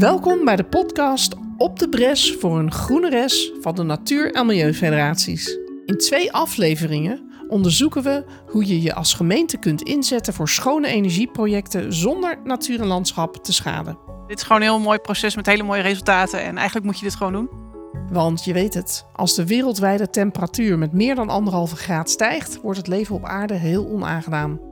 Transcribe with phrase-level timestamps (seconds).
[0.00, 4.46] Welkom bij de podcast Op de Bres voor een groene res van de Natuur- en
[4.46, 5.58] Milieufederaties.
[5.86, 11.92] In twee afleveringen onderzoeken we hoe je je als gemeente kunt inzetten voor schone energieprojecten
[11.92, 13.98] zonder natuur en landschap te schaden.
[14.26, 17.04] Dit is gewoon een heel mooi proces met hele mooie resultaten en eigenlijk moet je
[17.04, 17.50] dit gewoon doen.
[18.12, 22.78] Want je weet het, als de wereldwijde temperatuur met meer dan anderhalve graad stijgt, wordt
[22.78, 24.69] het leven op aarde heel onaangenaam.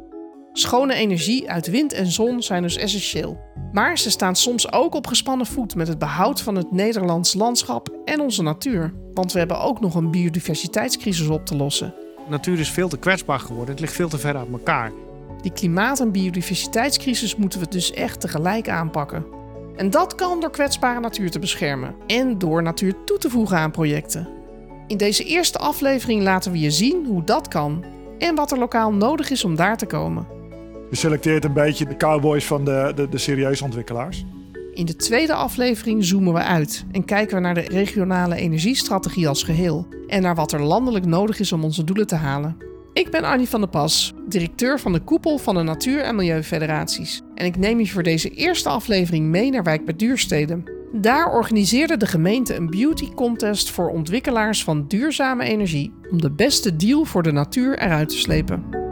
[0.53, 3.41] Schone energie uit wind en zon zijn dus essentieel.
[3.73, 7.89] Maar ze staan soms ook op gespannen voet met het behoud van het Nederlands landschap
[8.05, 8.95] en onze natuur.
[9.15, 11.95] Want we hebben ook nog een biodiversiteitscrisis op te lossen.
[12.25, 13.71] De natuur is veel te kwetsbaar geworden.
[13.71, 14.93] Het ligt veel te ver uit elkaar.
[15.41, 19.25] Die klimaat- en biodiversiteitscrisis moeten we dus echt tegelijk aanpakken.
[19.77, 23.71] En dat kan door kwetsbare natuur te beschermen en door natuur toe te voegen aan
[23.71, 24.29] projecten.
[24.87, 27.85] In deze eerste aflevering laten we je zien hoe dat kan
[28.19, 30.38] en wat er lokaal nodig is om daar te komen.
[30.91, 34.25] Je selecteert een beetje de cowboys van de, de, de serieuze ontwikkelaars.
[34.73, 39.43] In de tweede aflevering zoomen we uit en kijken we naar de regionale energiestrategie als
[39.43, 42.57] geheel en naar wat er landelijk nodig is om onze doelen te halen.
[42.93, 47.23] Ik ben Annie van der Pas, directeur van de koepel van de Natuur- en Milieufederaties.
[47.35, 50.63] En ik neem je voor deze eerste aflevering mee naar Wijk bij Duurstede.
[50.93, 56.77] Daar organiseerde de gemeente een beauty contest voor ontwikkelaars van duurzame energie om de beste
[56.77, 58.88] deal voor de natuur eruit te slepen.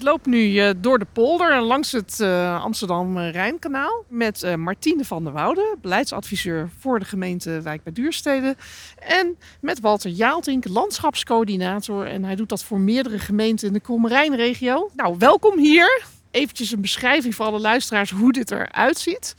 [0.00, 5.24] Ik loop nu uh, door de polder langs het uh, Amsterdam-Rijnkanaal met uh, Martine van
[5.24, 8.56] der Woude, beleidsadviseur voor de gemeente Wijk bij Duurstede.
[8.98, 12.06] En met Walter Jaaltink, landschapscoördinator.
[12.06, 14.90] En hij doet dat voor meerdere gemeenten in de Kommerijnregio.
[14.94, 16.02] Nou, welkom hier.
[16.30, 19.34] Eventjes een beschrijving voor alle luisteraars hoe dit eruit ziet.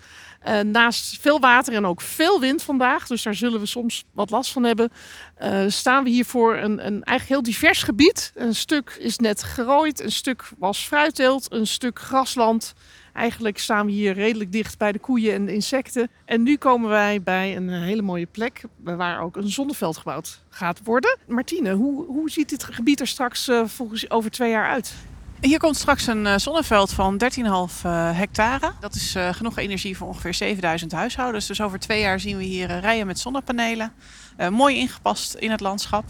[0.48, 4.30] Uh, naast veel water en ook veel wind vandaag, dus daar zullen we soms wat
[4.30, 4.92] last van hebben,
[5.42, 8.32] uh, staan we hier voor een, een eigenlijk heel divers gebied.
[8.36, 12.74] Een stuk is net gerooid, een stuk was fruitteelt, een stuk grasland.
[13.14, 16.10] Eigenlijk staan we hier redelijk dicht bij de koeien en de insecten.
[16.26, 20.80] En nu komen wij bij een hele mooie plek waar ook een zonneveld gebouwd gaat
[20.84, 21.18] worden.
[21.28, 24.94] Martine, hoe, hoe ziet dit gebied er straks volgens over twee jaar uit?
[25.42, 27.30] Hier komt straks een uh, zonneveld van 13,5
[27.86, 28.72] uh, hectare.
[28.80, 31.48] Dat is uh, genoeg energie voor ongeveer 7000 huishoudens.
[31.48, 33.94] Dus over twee jaar zien we hier rijen met zonnepanelen.
[34.50, 36.04] mooi ingepast in het landschap.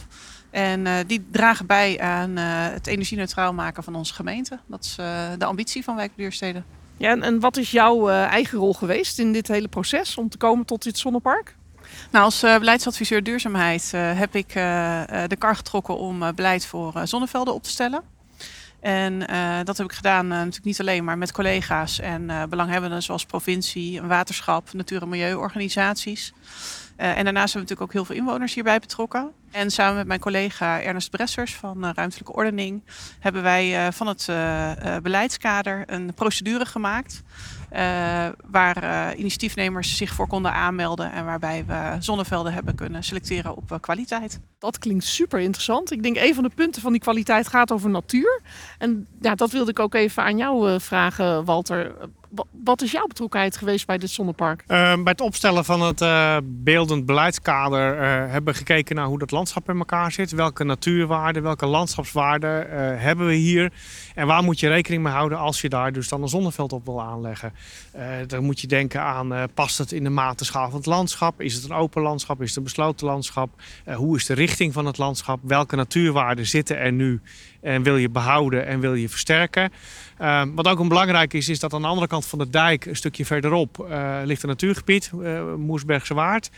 [0.50, 4.60] En die dragen bij aan het energie-neutraal maken van onze gemeente.
[4.66, 4.96] Dat is
[5.38, 6.66] de ambitie van Wijkbuursteden.
[6.98, 10.38] Ja, en, en, wat is jouw eigen rol geweest in dit hele proces om te
[10.38, 11.56] komen tot dit zonnepark?
[12.12, 14.54] Nou, als beleidsadviseur duurzaamheid heb ik
[15.28, 18.20] de kar getrokken om beleid voor zonnevelden op te stellen.
[18.82, 22.44] En uh, dat heb ik gedaan uh, natuurlijk niet alleen, maar met collega's en uh,
[22.44, 26.34] belanghebbenden zoals provincie, waterschap, natuur- en milieuorganisaties.
[26.96, 29.32] en daarnaast hebben we natuurlijk ook heel veel inwoners hierbij betrokken.
[29.52, 32.84] En samen met mijn collega Ernest Bressers van Ruimtelijke Ordening
[33.20, 34.26] hebben wij van het
[35.04, 37.24] beleidskader een procedure gemaakt.
[37.74, 43.56] Uh, waar uh, initiatiefnemers zich voor konden aanmelden en waarbij we zonnevelden hebben kunnen selecteren
[43.56, 44.40] op uh, kwaliteit.
[44.60, 45.92] Dat klinkt super interessant.
[45.92, 48.42] Ik denk een van de punten van die kwaliteit gaat over natuur.
[48.78, 51.96] En ja, dat wilde ik ook even aan jou vragen, Walter.
[52.64, 54.64] Wat is jouw betrokkenheid geweest bij dit zonnepark?
[54.68, 56.04] bij het opstellen van het
[56.64, 57.98] beeldend beleidskader
[58.30, 60.32] hebben we gekeken naar hoe dat landschap in elkaar zit.
[60.32, 62.70] Welke natuurwaarden, welke landschapswaarden
[63.00, 63.72] hebben we hier?
[64.16, 66.86] En waar moet je rekening mee houden als je daar dus dan een zonneveld op
[66.86, 67.54] wil aanleggen?
[68.28, 71.42] Dan moet je denken aan, past het in de matenschaal van het landschap?
[71.42, 72.42] Is het een open landschap?
[72.42, 73.62] Is het een besloten landschap?
[73.96, 75.40] Hoe is de richting van het landschap?
[75.44, 77.22] Welke natuurwaarden zitten er nu
[77.62, 79.72] en wil je behouden en wil je versterken?
[80.56, 82.96] Wat ook een belangrijk is, is dat aan de andere kant van de dijk, een
[82.96, 83.88] stukje verderop,
[84.24, 85.12] ligt een natuurgebied,
[85.58, 86.50] Moersbergse Waard.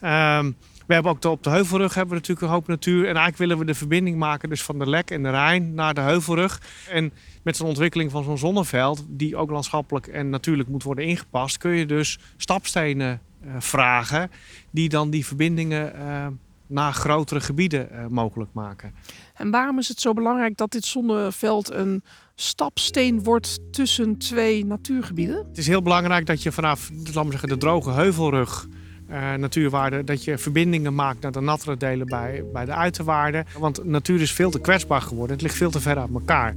[0.00, 0.50] Ehm,
[0.86, 2.98] we hebben ook op de heuvelrug hebben we natuurlijk een hoop natuur.
[2.98, 5.94] En eigenlijk willen we de verbinding maken dus van de Lek en de Rijn naar
[5.94, 6.60] de heuvelrug.
[6.88, 7.12] En
[7.42, 11.70] met zo'n ontwikkeling van zo'n zonneveld, die ook landschappelijk en natuurlijk moet worden ingepast, kun
[11.70, 14.30] je dus stapstenen uh, vragen
[14.70, 16.26] die dan die verbindingen uh,
[16.66, 18.94] naar grotere gebieden uh, mogelijk maken.
[19.34, 22.02] En waarom is het zo belangrijk dat dit zonneveld een
[22.34, 25.46] stapsteen wordt tussen twee natuurgebieden?
[25.48, 28.66] Het is heel belangrijk dat je vanaf laten we zeggen, de droge heuvelrug
[29.10, 33.46] uh, natuurwaarden, dat je verbindingen maakt naar de nattere delen bij, bij de uiterwaarden.
[33.58, 35.32] Want natuur is veel te kwetsbaar geworden.
[35.32, 36.56] Het ligt veel te ver uit elkaar.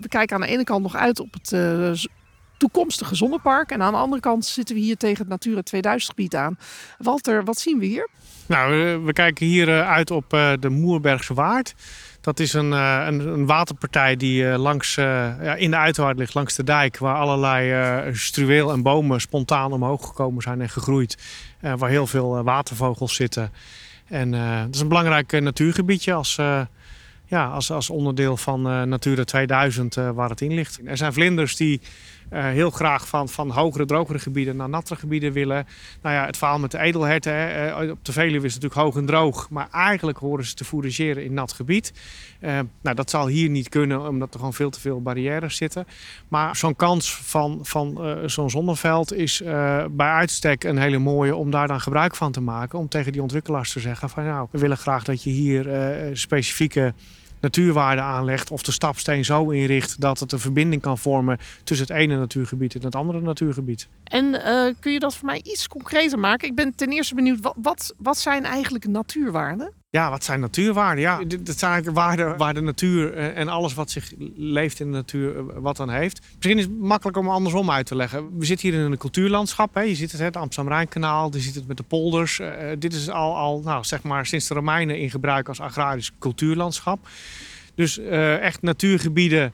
[0.00, 1.92] We kijken aan de ene kant nog uit op het uh,
[2.56, 3.70] toekomstige zonnepark.
[3.70, 6.58] En aan de andere kant zitten we hier tegen het Natura 2000 gebied aan.
[6.98, 8.08] Walter, wat zien we hier?
[8.46, 11.74] Nou, we, kijken hier uit op uh, de Moerbergse Waard.
[12.20, 15.04] Dat is een, uh, een, een, waterpartij die uh, langs, uh,
[15.42, 16.98] ja, in de uiterwaard ligt, langs de dijk.
[16.98, 21.18] Waar allerlei struweel en bomen spontaan omhoog gekomen zijn en gegroeid.
[21.60, 23.52] waar heel veel watervogels zitten.
[24.08, 24.30] En
[24.64, 26.34] dat is een belangrijk natuurgebiedje als,
[27.26, 30.80] ja, als, als onderdeel van Natura 2000 waar het in ligt.
[30.84, 31.88] Er zijn vlinders die uh,
[32.42, 35.66] heel graag van, van hogere, drogere gebieden naar nattere gebieden willen.
[36.02, 37.32] Nou ja, het verhaal met de edelherten.
[37.32, 39.50] Hè, uh, op de Veluwe is het natuurlijk hoog en droog.
[39.50, 41.92] Maar eigenlijk horen ze te fourageren in nat gebied.
[42.40, 45.86] Uh, nou, dat zal hier niet kunnen, omdat er gewoon veel te veel barrières zitten.
[46.28, 49.42] Maar zo'n kans van, van zo'n zonneveld is
[49.90, 52.78] bij uitstek een hele mooie om daar dan gebruik van te maken.
[52.78, 55.66] Om tegen die ontwikkelaars te zeggen van nou, we willen graag dat je hier
[56.12, 56.94] specifieke
[57.44, 61.96] natuurwaarde aanlegt of de stapsteen zo inricht dat het een verbinding kan vormen tussen het
[61.96, 63.88] ene natuurgebied en het andere natuurgebied.
[64.04, 66.48] En uh, kun je dat voor mij iets concreter maken?
[66.48, 69.72] Ik ben ten eerste benieuwd, wat, wat, wat zijn eigenlijk natuurwaarden?
[69.94, 71.02] Ja, wat zijn natuurwaarden?
[71.02, 74.86] Ja, dat zijn eigenlijk waarden waar de natuur eh, en alles wat zich leeft in
[74.86, 76.20] de natuur eh, wat dan heeft.
[76.34, 78.38] Misschien is het makkelijk om andersom uit te leggen.
[78.38, 79.74] We zitten hier in een cultuurlandschap.
[79.74, 79.80] Hè.
[79.80, 82.38] Je ziet het, het Amsterdam-Rijnkanaal, je ziet het met de polders.
[82.38, 82.48] Uh,
[82.78, 87.08] dit is al, al nou, zeg maar sinds de Romeinen in gebruik als agrarisch cultuurlandschap.
[87.74, 89.52] Dus uh, echt natuurgebieden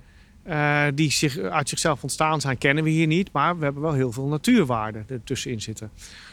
[0.49, 3.33] uh, die zich, uit zichzelf ontstaan zijn, kennen we hier niet.
[3.33, 5.91] Maar we hebben wel heel veel natuurwaarden ertussenin zitten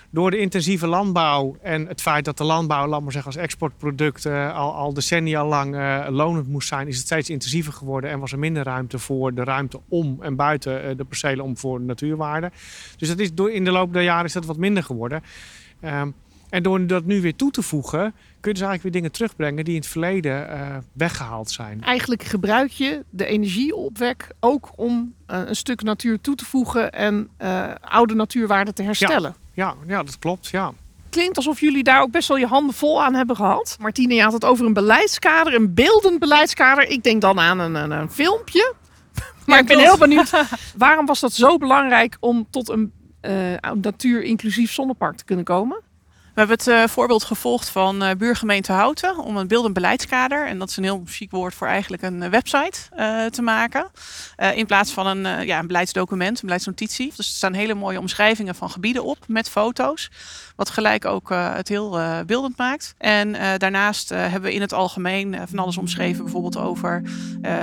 [0.10, 4.26] door de intensieve landbouw en het feit dat de landbouw, laat maar zeggen, als exportproduct
[4.26, 8.20] uh, al, al decennia lang uh, lonend moest zijn, is het steeds intensiever geworden en
[8.20, 11.82] was er minder ruimte voor de ruimte om en buiten uh, de percelen om voor
[11.82, 12.52] natuurwaarde.
[12.98, 15.24] Dus dat is door, in de loop der jaren is dat wat minder geworden.
[15.82, 16.14] Um,
[16.50, 18.00] en door dat nu weer toe te voegen,
[18.40, 20.48] kun je dus eigenlijk weer dingen terugbrengen die in het verleden
[20.94, 21.84] weggehaald zijn.
[21.84, 27.30] Eigenlijk gebruik je de energieopwek ook om een stuk natuur toe te voegen en
[27.82, 29.36] oude natuurwaarden te herstellen.
[29.40, 30.48] Ja ja, ja, dat klopt.
[30.48, 30.72] Ja.
[31.10, 33.78] Klinkt alsof jullie daar ook best wel je handen vol aan hebben gehad.
[33.80, 36.88] Martine, je had het over een beleidskader, een beeldend beleidskader.
[36.90, 38.74] Ik denk dan aan een, een, een filmpje.
[39.46, 40.32] Maar ik ben heel benieuwd,
[40.78, 45.82] waarom was dat zo belangrijk om tot een uh, natuur-inclusief zonnepark te kunnen komen?
[46.38, 50.60] We hebben het uh, voorbeeld gevolgd van uh, buurgemeente Houten om een beeldend beleidskader, en
[50.60, 52.80] dat is een heel chic woord voor eigenlijk een uh, website
[53.32, 53.88] te maken.
[54.54, 57.14] in plaats van een, ja, een beleidsdocument, een beleidsnotitie.
[57.16, 60.10] Dus er staan hele mooie omschrijvingen van gebieden op met foto's.
[60.58, 62.96] Wat gelijk ook het heel beeldend maakt.
[62.98, 67.02] En daarnaast hebben we in het algemeen van alles omschreven, bijvoorbeeld over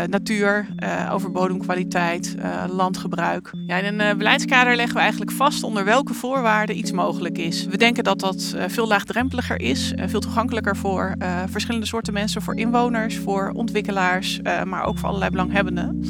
[0.06, 0.66] natuur,
[1.10, 2.34] over bodemkwaliteit,
[2.68, 3.50] landgebruik.
[3.66, 7.66] Ja, in een beleidskader leggen we eigenlijk vast onder welke voorwaarden iets mogelijk is.
[7.66, 11.16] We denken dat dat eh, veel laagdrempeliger is, veel toegankelijker voor
[11.50, 16.04] verschillende soorten mensen, voor inwoners, voor ontwikkelaars, maar ook voor allerlei belanghebbenden.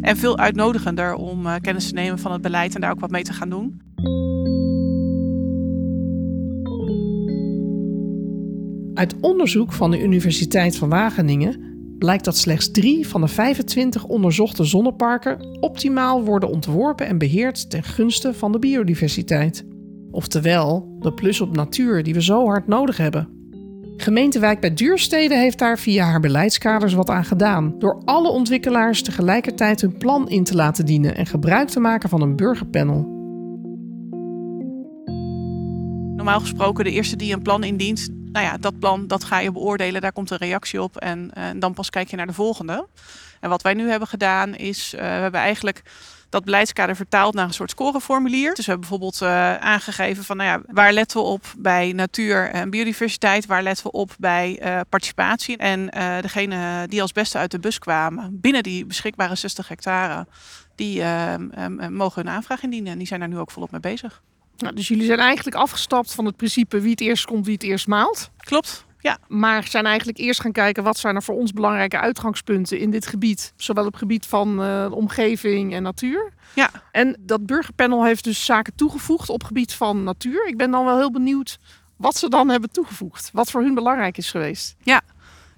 [0.00, 3.22] En veel uitnodigender om kennis te nemen van het beleid en daar ook wat mee
[3.22, 3.80] te gaan doen.
[9.00, 11.60] Uit onderzoek van de Universiteit van Wageningen
[11.98, 17.82] blijkt dat slechts drie van de 25 onderzochte zonneparken optimaal worden ontworpen en beheerd ten
[17.82, 19.64] gunste van de biodiversiteit.
[20.10, 23.28] Oftewel, de plus op natuur die we zo hard nodig hebben.
[23.96, 27.74] Gemeente Wijk bij Duurstede heeft daar via haar beleidskaders wat aan gedaan.
[27.78, 32.22] Door alle ontwikkelaars tegelijkertijd hun plan in te laten dienen en gebruik te maken van
[32.22, 33.18] een burgerpanel.
[36.16, 39.52] Normaal gesproken, de eerste die een plan indient, nou ja, dat plan dat ga je
[39.52, 42.86] beoordelen, daar komt een reactie op en, en dan pas kijk je naar de volgende.
[43.40, 45.82] En wat wij nu hebben gedaan is, uh, we hebben eigenlijk
[46.28, 48.54] dat beleidskader vertaald naar een soort scoreformulier.
[48.54, 52.50] Dus we hebben bijvoorbeeld uh, aangegeven van nou ja, waar letten we op bij natuur
[52.50, 55.56] en biodiversiteit, waar letten we op bij participatie.
[55.56, 60.26] En uh, degene die als beste uit de bus kwamen binnen die beschikbare 60 hectare,
[60.74, 61.02] die
[61.88, 64.22] mogen hun aanvraag indienen en die zijn daar nu ook volop mee bezig.
[64.60, 67.62] Nou, dus jullie zijn eigenlijk afgestapt van het principe wie het eerst komt, wie het
[67.62, 68.30] eerst maalt.
[68.36, 68.84] Klopt.
[69.00, 69.18] Ja.
[69.28, 73.06] Maar zijn eigenlijk eerst gaan kijken wat zijn er voor ons belangrijke uitgangspunten in dit
[73.06, 73.52] gebied.
[73.56, 76.32] Zowel op gebied van uh, omgeving en natuur.
[76.54, 76.70] Ja.
[76.92, 80.46] En dat burgerpanel heeft dus zaken toegevoegd op gebied van natuur.
[80.46, 81.58] Ik ben dan wel heel benieuwd
[81.96, 83.30] wat ze dan hebben toegevoegd.
[83.32, 84.76] Wat voor hun belangrijk is geweest.
[84.82, 85.00] Ja,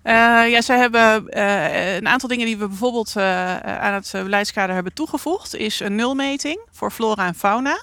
[0.04, 4.94] uh, ja, zij hebben uh, een aantal dingen die we bijvoorbeeld aan het beleidskader hebben
[4.94, 7.82] toegevoegd, is een nulmeting voor flora en fauna.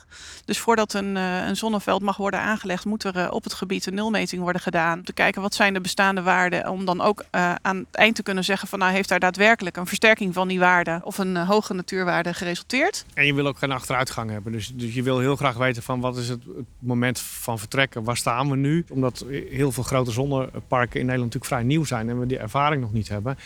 [0.49, 4.41] Dus voordat een, een zonneveld mag worden aangelegd, moet er op het gebied een nulmeting
[4.41, 4.97] worden gedaan.
[4.97, 6.69] Om te kijken wat zijn de bestaande waarden.
[6.69, 7.25] Om dan ook
[7.61, 10.59] aan het eind te kunnen zeggen van nou heeft daar daadwerkelijk een versterking van die
[10.59, 13.05] waarde of een hoge natuurwaarde geresulteerd.
[13.13, 14.51] En je wil ook geen achteruitgang hebben.
[14.51, 18.03] Dus, dus je wil heel graag weten van wat is het, het moment van vertrekken.
[18.03, 18.85] Waar staan we nu?
[18.89, 22.81] Omdat heel veel grote zonneparken in Nederland natuurlijk vrij nieuw zijn en we die ervaring
[22.81, 23.37] nog niet hebben.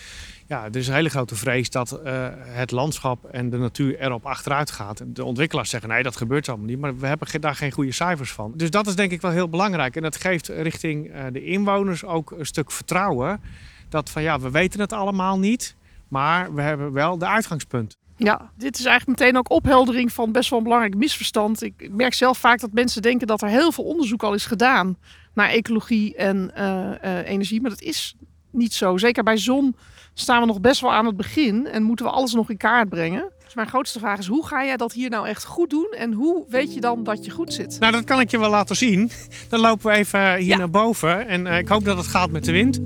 [0.47, 4.25] Ja, er is een hele grote vrees dat uh, het landschap en de natuur erop
[4.25, 5.01] achteruit gaat.
[5.05, 8.31] De ontwikkelaars zeggen nee, dat gebeurt allemaal niet, maar we hebben daar geen goede cijfers
[8.31, 8.53] van.
[8.55, 9.95] Dus dat is denk ik wel heel belangrijk.
[9.95, 13.41] En dat geeft richting uh, de inwoners ook een stuk vertrouwen
[13.89, 15.75] dat van ja, we weten het allemaal niet,
[16.07, 17.97] maar we hebben wel de uitgangspunt.
[18.17, 21.63] Ja, dit is eigenlijk meteen ook opheldering van best wel een belangrijk misverstand.
[21.63, 24.97] Ik merk zelf vaak dat mensen denken dat er heel veel onderzoek al is gedaan
[25.33, 27.61] naar ecologie en uh, energie.
[27.61, 28.15] Maar dat is
[28.49, 28.97] niet zo.
[28.97, 29.75] Zeker bij zon
[30.13, 32.89] staan we nog best wel aan het begin en moeten we alles nog in kaart
[32.89, 33.31] brengen.
[33.43, 35.87] Dus mijn grootste vraag is: hoe ga jij dat hier nou echt goed doen?
[35.97, 37.79] En hoe weet je dan dat je goed zit?
[37.79, 39.11] Nou, dat kan ik je wel laten zien.
[39.49, 42.45] Dan lopen we even hier naar boven en uh, ik hoop dat het gaat met
[42.45, 42.79] de wind.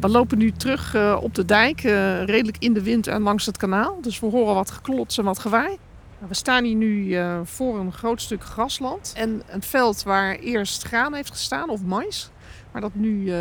[0.00, 3.46] We lopen nu terug uh, op de dijk, uh, redelijk in de wind en langs
[3.46, 3.98] het kanaal.
[4.00, 5.76] Dus we horen wat geklots en wat gewaai.
[6.24, 10.34] Nou, we staan hier nu uh, voor een groot stuk grasland en een veld waar
[10.34, 12.30] eerst graan heeft gestaan of mais,
[12.72, 13.32] maar dat nu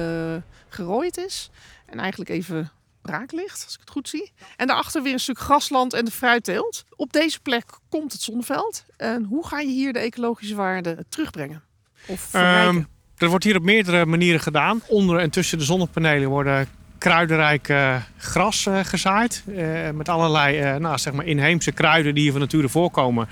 [0.69, 1.49] gerooid is
[1.85, 2.71] en eigenlijk even
[3.01, 4.31] braak ligt, als ik het goed zie.
[4.57, 6.85] En daarachter weer een stuk grasland en de fruitteelt.
[6.95, 8.85] Op deze plek komt het zonneveld.
[8.97, 11.63] En hoe ga je hier de ecologische waarde terugbrengen?
[12.07, 12.75] Of verrijken?
[12.75, 12.87] Um,
[13.17, 14.81] er wordt hier op meerdere manieren gedaan.
[14.87, 16.67] Onder en tussen de zonnepanelen worden
[17.03, 19.43] kruidenrijke gras uh, gezaaid.
[19.47, 23.27] Uh, met allerlei nou, zeg maar inheemse kruiden die hier van nature voorkomen.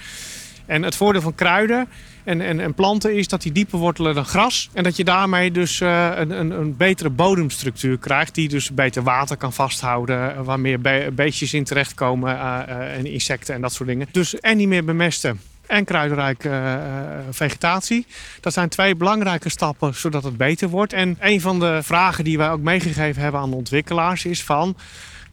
[0.66, 1.88] En het voordeel van kruiden
[2.24, 4.70] en, en, en, planten is dat die dieper wortelen dan gras.
[4.74, 8.36] En dat je daarmee dus een, een, een, betere bodemstructuur krijgt.
[8.36, 10.44] Die dus beter water kan vasthouden.
[10.44, 12.40] Waar meer be beestjes in terechtkomen.
[12.68, 14.08] en insecten en dat soort dingen.
[14.12, 15.40] Dus en niet meer bemesten
[15.72, 16.74] en kruidenrijke uh,
[17.30, 18.06] vegetatie.
[18.40, 20.94] Dat zijn twee belangrijke stappen zodat het beter wordt.
[20.94, 24.76] En een van de vragen die wij ook meegegeven hebben aan de ontwikkelaars is van...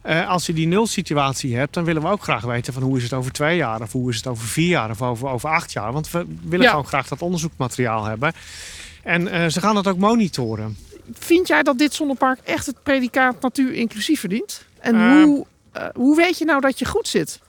[0.05, 3.03] Uh, als je die nulsituatie hebt, dan willen we ook graag weten van hoe is
[3.03, 5.71] het over twee jaar of hoe is het over vier jaar of over, over acht
[5.71, 5.91] jaar.
[5.91, 6.69] Want we willen ja.
[6.69, 8.33] gewoon graag dat onderzoekmateriaal hebben.
[9.03, 10.77] En uh, ze gaan dat ook monitoren.
[11.13, 14.65] Vind jij dat dit zonnepark echt het predicaat natuur inclusief verdient?
[14.79, 15.45] En uh, hoe,
[15.93, 17.39] hoe weet je nou dat je goed zit?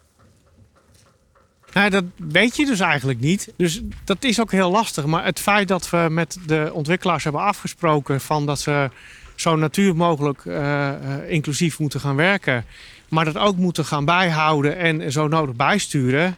[1.72, 3.52] Nou, dat weet je dus eigenlijk niet.
[3.56, 5.06] Dus dat is ook heel lastig.
[5.06, 8.90] Maar het feit dat we met de ontwikkelaars hebben afgesproken van dat ze
[9.34, 10.90] zo natuur mogelijk uh,
[11.28, 12.64] inclusief moeten gaan werken,
[13.08, 16.36] maar dat ook moeten gaan bijhouden en zo nodig bijsturen,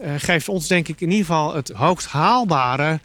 [0.00, 3.00] uh, geeft ons denk ik in ieder geval het hoogst haalbare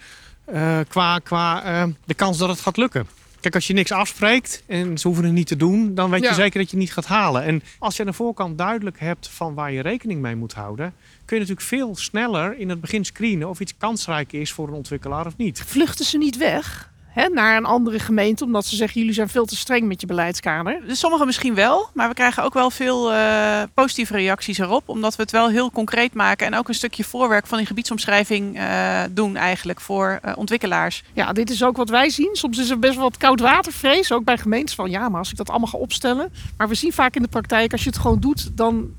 [0.88, 1.63] qua, qua
[2.05, 3.07] de kans dat het gaat lukken.
[3.41, 6.34] Kijk, als je niks afspreekt en ze hoeven het niet te doen, dan weet je
[6.34, 7.43] zeker dat je het niet gaat halen.
[7.43, 10.93] En als je aan de voorkant duidelijk hebt van waar je rekening mee moet houden,
[11.25, 14.74] kun je natuurlijk veel sneller in het begin screenen of iets kansrijk is voor een
[14.74, 15.62] ontwikkelaar of niet.
[15.62, 16.91] Vluchten ze niet weg?
[17.16, 20.82] Naar een andere gemeente, omdat ze zeggen jullie zijn veel te streng met je beleidskader?
[20.88, 25.16] Dus sommigen misschien wel, maar we krijgen ook wel veel uh, positieve reacties erop, omdat
[25.16, 29.01] we het wel heel concreet maken en ook een stukje voorwerk van die gebiedsomschrijving uh,
[29.12, 31.04] doen eigenlijk voor uh, ontwikkelaars.
[31.13, 32.30] Ja, dit is ook wat wij zien.
[32.32, 35.38] Soms is er best wel wat koudwatervrees, ook bij gemeentes van ja, maar als ik
[35.38, 36.32] dat allemaal ga opstellen.
[36.58, 38.89] Maar we zien vaak in de praktijk, als je het gewoon doet, dan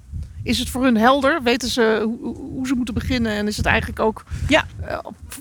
[0.42, 1.42] is het voor hun helder?
[1.42, 3.32] Weten ze hoe, hoe ze moeten beginnen?
[3.32, 4.66] En is het eigenlijk ook ja.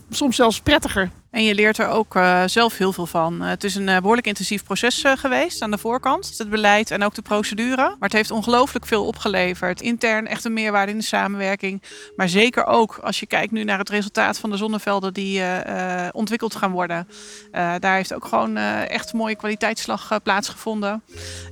[0.10, 1.12] Soms zelfs prettiger?
[1.32, 3.42] En je leert er ook uh, zelf heel veel van.
[3.42, 6.38] Uh, het is een behoorlijk intensief proces geweest aan de voorkant.
[6.38, 7.76] Het beleid en ook de procedure.
[7.76, 9.82] Maar het heeft ongelooflijk veel opgeleverd.
[9.82, 11.82] Intern echt een meerwaarde in de samenwerking.
[12.16, 15.42] Maar zeker ook als je kijkt nu naar het resultaat van de zonnevelden die
[16.12, 17.08] ontwikkeld gaan worden.
[17.52, 21.04] daar heeft ook gewoon echt een mooie kwaliteitsslag plaatsgevonden.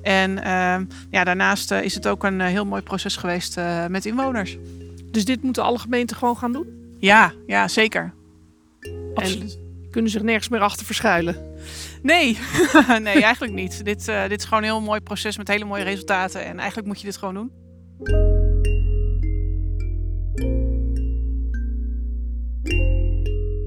[0.02, 4.58] En ehm, ja, daarnaast is het ook een heel mooi proces geweest met inwoners.
[5.12, 6.96] Dus dit moeten alle gemeenten gewoon gaan doen?
[7.00, 8.14] Ja, ja zeker.
[9.14, 9.54] Absoluut.
[9.54, 11.56] En kunnen zich nergens meer achter verschuilen?
[12.02, 12.38] Nee,
[13.02, 13.86] nee eigenlijk niet.
[13.86, 16.46] Dit, uh, dit is gewoon een heel mooi proces met hele mooie resultaten.
[16.46, 17.52] En eigenlijk moet je dit gewoon doen.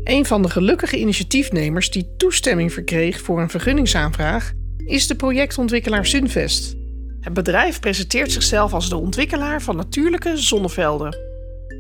[0.05, 4.53] Een van de gelukkige initiatiefnemers die toestemming verkreeg voor een vergunningsaanvraag
[4.87, 6.77] is de projectontwikkelaar Sunvest.
[7.21, 11.17] Het bedrijf presenteert zichzelf als de ontwikkelaar van natuurlijke zonnevelden.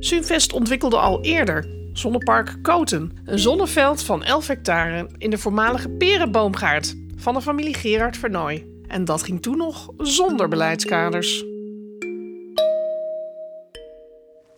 [0.01, 6.95] Sunvest ontwikkelde al eerder Zonnepark Koten, een zonneveld van 11 hectare in de voormalige perenboomgaard
[7.17, 8.67] van de familie Gerard Vernooy.
[8.87, 11.45] En dat ging toen nog zonder beleidskaders.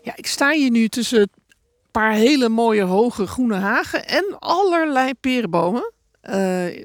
[0.03, 1.31] Ja, ik sta hier nu tussen een
[1.91, 5.93] paar hele mooie hoge groene hagen en allerlei perenbomen.
[6.31, 6.85] Uh,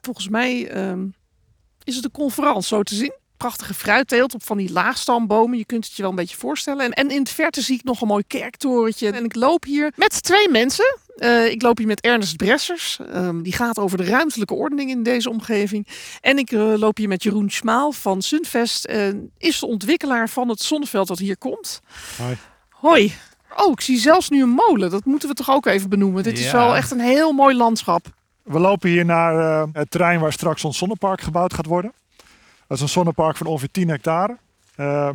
[0.00, 1.02] volgens mij uh,
[1.84, 5.58] is het een conferentie zo te zien prachtige fruitteelt op van die laagstambomen.
[5.58, 6.84] Je kunt het je wel een beetje voorstellen.
[6.84, 9.10] En, en in het verte zie ik nog een mooi kerktorentje.
[9.10, 10.98] En ik loop hier met twee mensen.
[11.16, 12.98] Uh, ik loop hier met Ernest Bressers.
[13.14, 15.86] Um, die gaat over de ruimtelijke ordening in deze omgeving.
[16.20, 18.88] En ik uh, loop hier met Jeroen Schmaal van Sunvest.
[18.88, 21.80] Uh, is de ontwikkelaar van het zonneveld dat hier komt.
[22.16, 22.36] Hoi.
[22.68, 23.14] Hoi.
[23.56, 24.90] Oh, ik zie zelfs nu een molen.
[24.90, 26.22] Dat moeten we toch ook even benoemen.
[26.22, 26.44] Dit ja.
[26.44, 28.06] is wel echt een heel mooi landschap.
[28.42, 31.92] We lopen hier naar het terrein waar straks ons zonnepark gebouwd gaat worden.
[32.68, 34.36] Dat is een zonnepark van ongeveer 10 hectare.
[34.76, 35.08] Uh,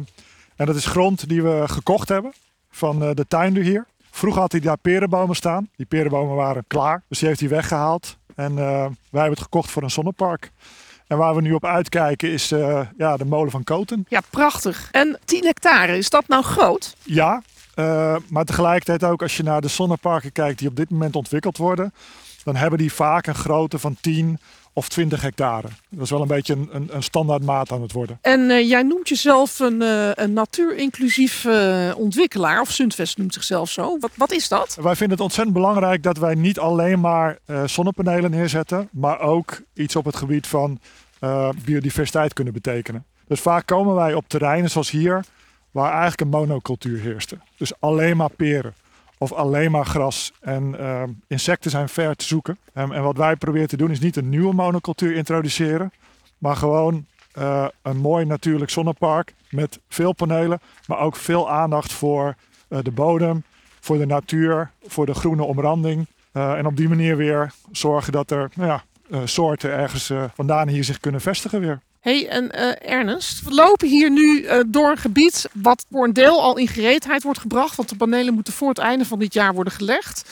[0.56, 2.34] en dat is grond die we gekocht hebben
[2.70, 3.86] van uh, de tuinder hier.
[4.12, 5.70] Vroeger had hij daar perenbomen staan.
[5.76, 8.18] Die perenbomen waren klaar, dus die heeft hij weggehaald.
[8.36, 10.52] En uh, wij hebben het gekocht voor een zonnepark.
[11.08, 14.06] En waar we nu op uitkijken is uh, ja, de molen van Koten.
[14.10, 14.90] Ja, prachtig.
[14.92, 16.96] En 10 hectare, is dat nou groot?
[17.04, 17.42] Ja,
[17.76, 21.58] uh, maar tegelijkertijd ook als je naar de zonneparken kijkt die op dit moment ontwikkeld
[21.58, 21.94] worden,
[22.44, 24.40] dan hebben die vaak een grootte van 10
[24.74, 25.68] of 20 hectare.
[25.90, 28.18] Dat is wel een beetje een, een, een standaard maat aan het worden.
[28.22, 33.70] En uh, jij noemt jezelf een, uh, een natuurinclusief uh, ontwikkelaar, of Suntvest noemt zichzelf
[33.70, 33.98] zo.
[34.00, 34.78] Wat, wat is dat?
[34.82, 39.96] Wij vinden het ontzettend belangrijk dat wij niet alleen maar zonnepanelen neerzetten, maar ook iets
[39.96, 40.80] op het gebied van
[41.66, 43.06] biodiversiteit kunnen betekenen.
[43.28, 45.24] Dus vaak komen wij op terreinen zoals hier,
[45.72, 47.38] waar eigenlijk een monocultuur heerste.
[47.58, 48.74] Dus alleen maar peren
[49.24, 50.32] of alleen maar gras.
[50.42, 52.58] En uh, insecten zijn ver te zoeken.
[52.74, 55.92] En wat wij proberen te doen is niet een nieuwe monocultuur introduceren,
[56.38, 57.06] maar gewoon
[57.38, 62.36] uh, een mooi natuurlijk zonnepark met veel panelen, maar ook veel aandacht voor
[62.70, 63.44] uh, de bodem,
[63.80, 66.08] voor de natuur, voor de groene omranding.
[66.32, 68.84] en op die manier weer zorgen dat er nou ja,
[69.26, 74.12] soorten ergens vandaan hier zich kunnen vestigen weer hey, en uh, Ernest, we lopen hier
[74.12, 77.76] nu uh, door een gebied wat voor een deel al in gereedheid wordt gebracht.
[77.76, 80.30] Want de panelen moeten voor het einde van dit jaar worden gelegd.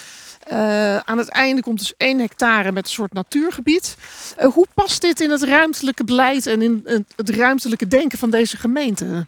[0.52, 3.96] Uh, aan het einde komt dus 1 hectare met een soort natuurgebied.
[4.54, 9.26] hoe past dit in het ruimtelijke beleid en in het ruimtelijke denken van deze gemeente?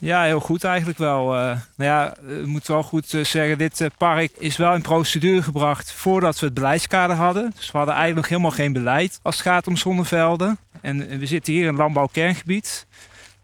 [0.00, 1.34] Ja, heel goed eigenlijk wel.
[1.34, 4.82] Uh, nou ja, ik moet wel goed uh, zeggen, dit uh, park is wel in
[4.82, 7.52] procedure gebracht voordat we het beleidskader hadden.
[7.56, 10.58] Dus we hadden eigenlijk nog helemaal geen beleid als het gaat om zonnevelden.
[10.80, 12.86] En we zitten hier in landbouwkerngebied.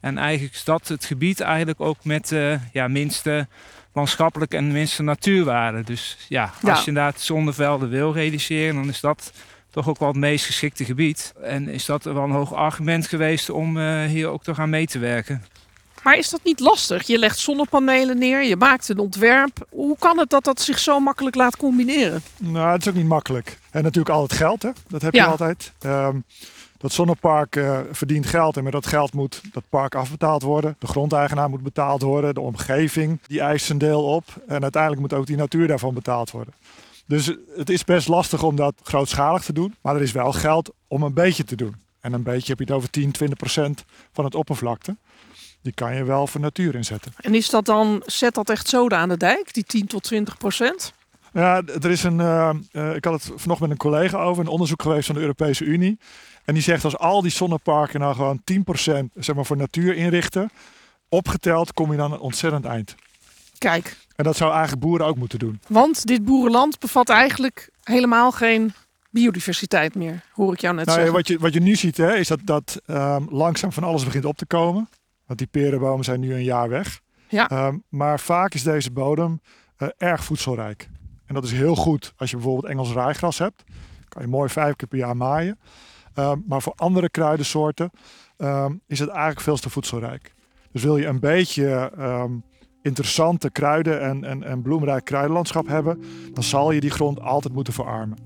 [0.00, 2.34] En eigenlijk is dat het gebied eigenlijk ook met
[2.72, 3.48] ja, minste
[3.92, 5.82] landschappelijke en minste natuurwaarde.
[5.82, 6.80] Dus ja, als ja.
[6.80, 9.32] je inderdaad zonnevelden wil realiseren, dan is dat
[9.70, 11.34] toch ook wel het meest geschikte gebied.
[11.42, 14.98] En is dat wel een hoog argument geweest om hier ook te gaan mee te
[14.98, 15.44] werken.
[16.06, 17.06] Maar is dat niet lastig?
[17.06, 19.66] Je legt zonnepanelen neer, je maakt een ontwerp.
[19.70, 22.22] Hoe kan het dat dat zich zo makkelijk laat combineren?
[22.38, 23.58] Nou, het is ook niet makkelijk.
[23.70, 24.70] En natuurlijk al het geld, hè?
[24.88, 25.26] dat heb je ja.
[25.26, 25.72] altijd.
[25.84, 26.24] Um,
[26.78, 30.76] dat zonnepark uh, verdient geld en met dat geld moet dat park afbetaald worden.
[30.78, 34.24] De grondeigenaar moet betaald worden, de omgeving die eist een deel op.
[34.46, 36.54] En uiteindelijk moet ook die natuur daarvan betaald worden.
[37.06, 39.74] Dus het is best lastig om dat grootschalig te doen.
[39.80, 41.74] Maar er is wel geld om een beetje te doen.
[42.00, 44.96] En een beetje heb je het over 10, 20 procent van het oppervlakte
[45.66, 47.12] die kan je wel voor natuur inzetten.
[47.16, 50.36] En is dat dan, zet dat echt zoden aan de dijk, die 10 tot 20
[50.36, 50.92] procent?
[51.32, 54.50] Ja, er is een, uh, uh, ik had het vanochtend met een collega over, een
[54.50, 55.98] onderzoek geweest van de Europese Unie.
[56.44, 58.52] En die zegt als al die zonneparken nou gewoon 10%
[59.14, 60.50] zeg maar, voor natuur inrichten,
[61.08, 62.94] opgeteld kom je dan een ontzettend eind.
[63.58, 63.96] Kijk.
[64.16, 65.60] En dat zou eigenlijk boeren ook moeten doen.
[65.68, 68.72] Want dit boerenland bevat eigenlijk helemaal geen
[69.10, 71.16] biodiversiteit meer, hoor ik jou net nou, zeggen.
[71.16, 74.24] Wat je, wat je nu ziet hè, is dat, dat um, langzaam van alles begint
[74.24, 74.88] op te komen.
[75.26, 77.00] Want die perenbomen zijn nu een jaar weg.
[77.28, 77.66] Ja.
[77.66, 79.40] Um, maar vaak is deze bodem
[79.78, 80.88] uh, erg voedselrijk.
[81.26, 83.64] En dat is heel goed als je bijvoorbeeld Engels raaigras hebt.
[84.08, 85.58] Kan je mooi vijf keer per jaar maaien.
[86.14, 87.90] Um, maar voor andere kruidensoorten
[88.36, 90.34] um, is het eigenlijk veel te voedselrijk.
[90.72, 91.92] Dus wil je een beetje
[92.82, 97.72] interessante kruiden en, en, en bloemrijk kruidenlandschap hebben, dan zal je die grond altijd moeten
[97.72, 98.18] verarmen.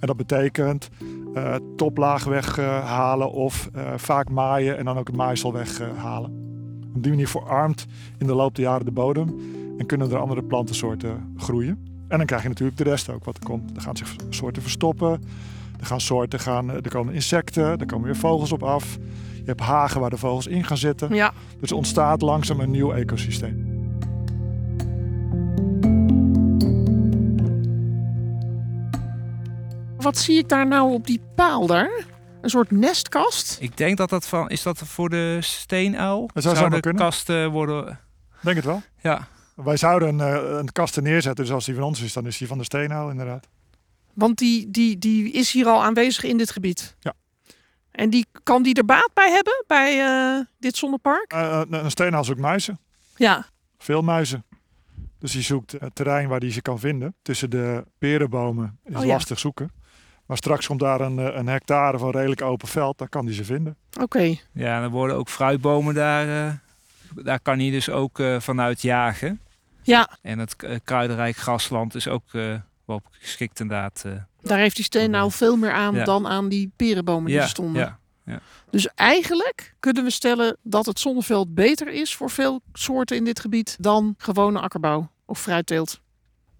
[0.00, 0.88] En dat betekent
[1.34, 6.43] uh, toplaag weghalen uh, of uh, vaak maaien en dan ook het maaisel weghalen.
[6.94, 7.86] Op die manier verarmt
[8.18, 9.34] in de loop der jaren de bodem
[9.78, 11.92] en kunnen er andere plantensoorten groeien.
[12.08, 13.76] En dan krijg je natuurlijk de rest ook wat er komt.
[13.76, 15.22] Er gaan zich soorten verstoppen,
[15.80, 18.98] er gaan soorten gaan, er komen insecten, er komen weer vogels op af.
[19.34, 21.14] Je hebt hagen waar de vogels in gaan zitten.
[21.14, 21.32] Ja.
[21.60, 23.72] Dus er ontstaat langzaam een nieuw ecosysteem.
[29.96, 32.04] Wat zie ik daar nou op die paal daar?
[32.44, 33.56] Een soort nestkast?
[33.60, 34.48] Ik denk dat dat van...
[34.48, 36.30] Is dat voor de steenuil?
[36.34, 37.02] Dat zou, zou de kunnen.
[37.02, 38.00] kasten worden...
[38.40, 38.82] Denk het wel.
[39.00, 39.28] Ja.
[39.54, 42.46] Wij zouden een, een kast neerzetten, dus als die van ons is, dan is die
[42.46, 43.48] van de steenuil inderdaad.
[44.12, 46.96] Want die, die, die is hier al aanwezig in dit gebied?
[47.00, 47.12] Ja.
[47.90, 51.32] En die, kan die er baat bij hebben, bij uh, dit zonnepark?
[51.32, 52.78] Uh, een steenuil zoekt muizen.
[53.16, 53.46] Ja.
[53.78, 54.44] Veel muizen.
[55.18, 57.14] Dus die zoekt het terrein waar die ze kan vinden.
[57.22, 59.06] Tussen de perenbomen is Oh, ja.
[59.06, 59.72] lastig zoeken.
[60.26, 63.44] Maar straks komt daar een, een hectare van redelijk open veld, daar kan die ze
[63.44, 63.76] vinden.
[64.00, 64.36] Oké.
[64.52, 66.26] Ja, er worden ook fruitbomen daar...
[66.26, 66.52] Uh,
[67.24, 69.40] daar kan hij dus ook uh, vanuit jagen.
[69.82, 70.08] Ja.
[70.22, 72.30] En het uh, kruidenrijk grasland is ook
[72.84, 74.04] wel geschikt inderdaad.
[74.42, 76.04] Daar heeft die steen nou veel meer aan Ja.
[76.04, 77.82] dan aan die perenbomen die ja, er stonden.
[77.82, 78.40] Ja, ja.
[78.70, 83.40] Dus eigenlijk kunnen we stellen dat het zonneveld beter is voor veel soorten in dit
[83.40, 86.00] gebied dan gewone akkerbouw of fruitteelt.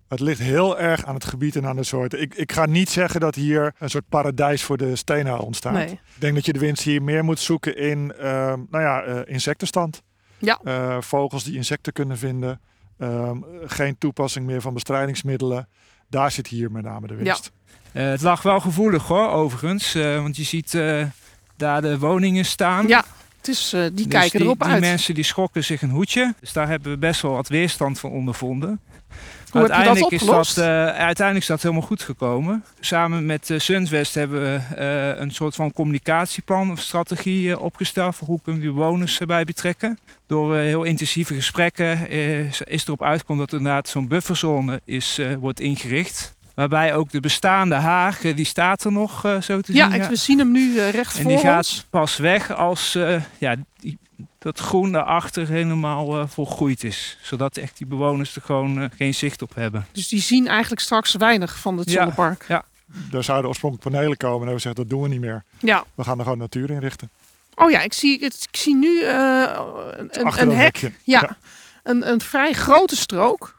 [0.09, 2.21] Het ligt heel erg aan het gebied en aan de soorten.
[2.21, 5.73] Ik, ik ga niet zeggen dat hier een soort paradijs voor de steenuil ontstaat.
[5.73, 5.87] Nee.
[5.91, 8.25] Ik denk dat je de winst hier meer moet zoeken in uh,
[8.71, 10.03] nou ja, uh, insectenstand.
[10.39, 10.61] Ja.
[10.65, 12.61] Uh, vogels die insecten kunnen vinden.
[12.99, 15.69] Ehm, geen toepassing meer van bestrijdingsmiddelen.
[16.11, 17.51] Daar zit hier met name de winst.
[17.93, 19.95] Eh, het lag wel gevoelig hoor, overigens.
[19.95, 21.05] eh, want je ziet eh,
[21.57, 22.89] daar de woningen staan.
[22.89, 23.05] Ja,
[23.37, 24.81] het is, eh, die Dus kijken die, erop die uit.
[24.81, 26.35] mensen die schrokken zich een hoedje.
[26.41, 28.81] Dus daar hebben we best wel wat weerstand van ondervonden.
[29.55, 32.65] Hoe heb je dat uiteindelijk, is dat, eh, uiteindelijk is dat helemaal goed gekomen.
[32.81, 38.27] Samen met uh, Sunwest hebben we eh, een soort van communicatieplan of strategie opgesteld voor
[38.27, 39.99] hoe kunnen we bewoners erbij betrekken.
[40.27, 42.11] Door heel intensieve gesprekken
[42.67, 46.35] is erop uitgekomen dat inderdaad zo'n bufferzone is, wordt ingericht.
[46.55, 50.03] Waarbij ook de bestaande haag, die staat er nog zo te ja, zien.
[50.03, 51.87] ik, we zien hem nu recht En voor die gaat ons.
[51.91, 52.99] pas weg als
[53.39, 53.99] ja, die,
[54.45, 57.19] dat groen daarachter helemaal eh, volgroeid is.
[57.23, 59.87] Zodat echt die bewoners er gewoon eh, geen zicht op hebben.
[59.93, 61.95] Dus die zien eigenlijk straks weinig van het Ja.
[61.97, 62.47] zonnepark.
[63.11, 65.45] Daar zouden oorspronkelijk panelen komen en hebben we gezegd dat doen we niet meer.
[65.59, 65.85] Ja.
[65.95, 67.11] We gaan er gewoon natuur inrichten.
[67.55, 70.57] Oh ja, ik zie, ik, zie nu eh, een, een hek.
[70.57, 70.93] hekje.
[71.05, 71.37] Ja,
[71.83, 73.55] Een, een vrij grote strook.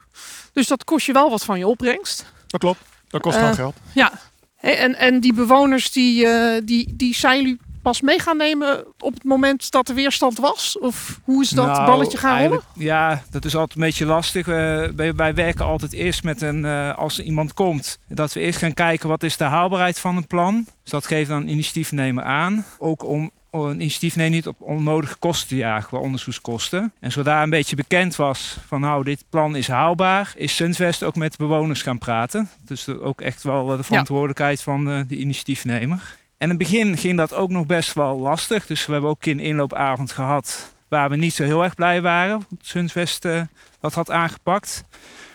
[0.52, 2.24] Dus dat kost je wel wat van je opbrengst.
[2.46, 2.80] Dat klopt.
[3.08, 3.76] Dat kost gewoon geld.
[3.94, 4.12] Ja.
[4.60, 9.14] En, en die bewoners, die, eh, die, die zijn jullie pas mee gaan nemen op
[9.14, 10.78] het moment dat er weerstand was?
[10.78, 12.60] Of hoe is dat Nou, balletje gaan rollen?
[12.74, 14.48] Ja, dat is altijd een beetje lastig.
[14.48, 14.54] Eh,
[14.96, 18.58] wij, wij werken altijd eerst met een, eh, als er iemand komt, dat we eerst
[18.58, 20.66] gaan kijken wat is de haalbaarheid van een plan.
[20.82, 22.64] Dus dat geeft dan een initiatiefnemer aan.
[22.78, 26.92] Ook om een initiatiefnemer niet op onnodige kosten te jagen qua onderzoekskosten.
[27.00, 31.16] En zodra een beetje bekend was van nou, dit plan is haalbaar, is Sunvest ook
[31.16, 32.48] met de bewoners gaan praten.
[32.64, 36.16] Dus ook echt wel eh, de verantwoordelijkheid van de initiatiefnemer.
[36.38, 38.66] En in het begin ging dat ook nog best wel lastig.
[38.66, 42.38] Dus we hebben ook een inloopavond gehad waar we niet zo heel erg blij waren.
[42.48, 43.42] Dat Sunvest eh,
[43.80, 44.84] dat had aangepakt.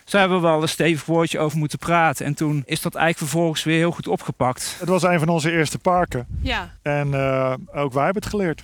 [0.04, 2.26] Dus daar hebben we wel een stevig woordje over moeten praten.
[2.26, 4.76] En toen is dat eigenlijk vervolgens weer heel goed opgepakt.
[4.80, 6.28] Het was een van onze eerste parken.
[6.42, 6.72] Ja.
[6.82, 8.64] En eh, ook wij hebben het geleerd.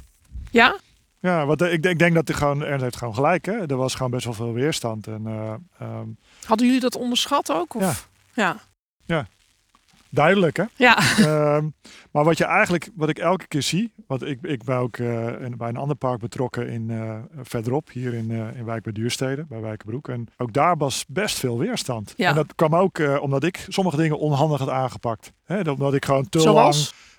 [0.51, 0.77] Ja?
[1.19, 3.45] Ja, want eh, ik, denk- ik denk dat hij gewoon, Ernst heeft gewoon gelijk.
[3.45, 3.67] Hè?
[3.67, 5.07] Er was gewoon best wel veel weerstand.
[5.07, 6.07] En, eh, ehm,
[6.45, 7.75] Hadden jullie dat onderschat ook?
[7.75, 8.09] Of?
[9.05, 9.27] Ja.
[10.09, 10.63] Duidelijk, hè?
[10.75, 10.97] Ja.
[11.17, 11.67] Ehm,
[12.11, 15.25] maar wat je eigenlijk, wat ik elke keer zie, want ik, ik ben ook eh,
[15.41, 18.93] in- bij een ander park betrokken in, eh, verderop, hier in, eh, in Wijk bij
[18.93, 20.07] Duurstede, bij Wijkenbroek.
[20.09, 22.13] En ook daar was best veel weerstand.
[22.17, 22.29] Ja.
[22.29, 25.31] En dat kwam ook omdat ik sommige dingen onhandig had aangepakt.
[25.43, 25.63] Hè?
[25.63, 26.75] Dat- Omdat ik gewoon te lang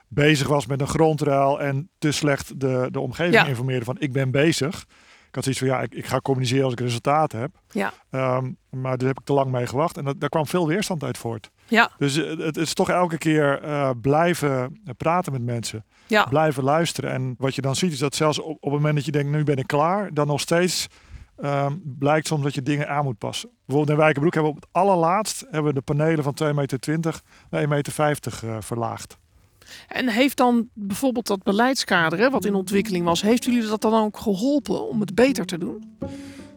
[0.09, 3.47] bezig was met een grondruil en te slecht de, de omgeving Ja.
[3.47, 4.87] informeerde van ik ben bezig.
[5.29, 7.51] Ik had zoiets van ja, ik, ik ga communiceren als ik resultaten heb.
[7.71, 7.93] Ja.
[8.11, 11.05] Ehm, maar daar heb ik te lang mee gewacht en dat, daar kwam veel weerstand
[11.05, 11.51] uit voort.
[11.67, 11.91] Ja.
[11.99, 15.85] Dus eh, het, het is toch elke keer eh, blijven praten met mensen.
[16.07, 16.25] Ja.
[16.25, 17.11] Blijven luisteren.
[17.11, 19.31] En wat je dan ziet is dat zelfs op, op het moment dat je denkt
[19.31, 20.87] nu ben ik klaar, dan nog steeds
[21.37, 23.51] ehm, blijkt soms dat je dingen aan moet passen.
[23.67, 27.21] Bijvoorbeeld in Wijkenbroek hebben we op het allerlaatst hebben we de panelen van 2,20 meter
[27.51, 27.93] naar 1,50 meter
[28.45, 29.19] eh, verlaagd.
[29.89, 34.05] En heeft dan bijvoorbeeld dat beleidskader, hè, wat in ontwikkeling was, heeft jullie dat dan
[34.05, 35.97] ook geholpen om het beter te doen?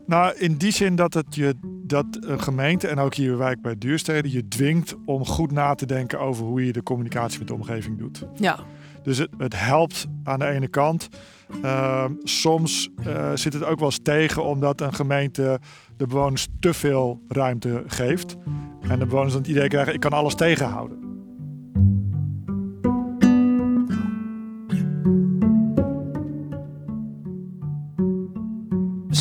[0.05, 3.77] Nou, in die zin dat, het je, dat een gemeente en ook hier wijk bij
[3.77, 7.53] Duurstede je dwingt om goed na te denken over hoe je de communicatie met de
[7.53, 8.23] omgeving doet.
[8.35, 8.59] Ja.
[9.03, 11.09] Dus het, het helpt aan de ene kant.
[11.61, 15.59] Ehm, soms eh, zit het ook wel eens tegen omdat een gemeente
[15.97, 18.35] de bewoners te veel ruimte geeft.
[18.81, 21.10] En de bewoners dan het idee krijgen, ik kan alles tegenhouden.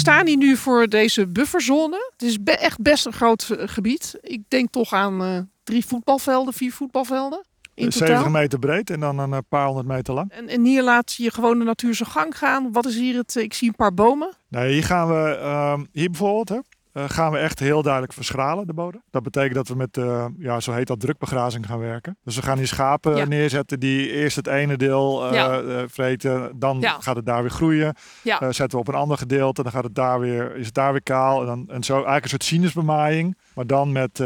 [0.01, 2.11] Staan hier nu voor deze bufferzone.
[2.13, 4.19] Het is be- echt best een groot eh, gebied.
[4.23, 8.31] Ik denk toch aan eh, drie voetbalvelden, vier voetbalvelden in 70 totaal.
[8.41, 10.31] meter breed en dan een eh, paar honderd meter lang.
[10.31, 12.73] En, en hier laat je gewoon de natuur zijn gang gaan.
[12.73, 13.37] Wat is hier het?
[13.37, 14.35] eh, Ik zie een paar bomen.
[14.49, 16.59] Nee, hier gaan we, ehm, hier bijvoorbeeld, hè,
[16.93, 19.03] eh, gaan we echt heel duidelijk verschralen, de bodem.
[19.11, 22.19] Dat betekent dat we met, eh, ja, zo heet dat, drukbegrazing gaan werken.
[22.25, 23.25] Dus we gaan hier schapen Ja.
[23.25, 25.89] neerzetten die eerst het ene deel eh, Ja.
[25.89, 26.59] vreten.
[26.59, 26.97] Dan Ja.
[27.01, 27.95] gaat het daar weer groeien.
[28.23, 31.03] Zetten we op een ander gedeelte, dan gaat het daar weer, is het daar weer
[31.03, 31.41] kaal.
[31.41, 34.19] En, dan, en zo eigenlijk een soort sinusbemaaiing, maar dan met,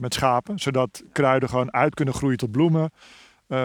[0.00, 0.58] met schapen.
[0.58, 2.90] Zodat kruiden gewoon uit kunnen groeien tot bloemen.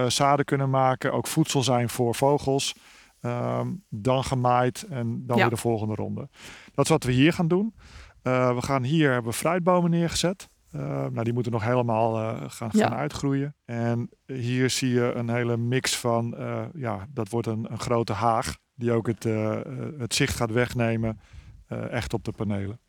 [0.08, 2.76] zaden kunnen maken, ook voedsel zijn voor vogels.
[3.22, 6.30] Ehm, dan gemaaid en dan weer de volgende ronde.
[6.74, 7.74] Dat is wat we hier gaan doen.
[8.22, 10.50] Eh, we gaan hier hebben we fruitbomen neergezet.
[10.72, 12.88] Eh, nou, die moeten nog helemaal eh, gaan, Ja.
[12.88, 13.56] gaan uitgroeien.
[13.66, 16.36] En hier zie je een hele mix van,
[16.74, 18.58] ja, dat wordt een, een grote haag.
[18.76, 19.24] Die ook het,
[19.98, 21.20] het zicht gaat wegnemen,
[21.68, 22.80] echt op de panelen.